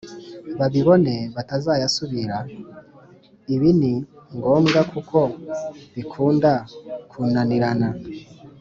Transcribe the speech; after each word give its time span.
babibone 0.59 1.15
batazayasubira, 1.35 2.37
ibini 3.53 3.93
ngombwa 4.35 4.79
kuko 4.91 5.19
bikunda 5.95 6.51
kunanirana 7.11 7.89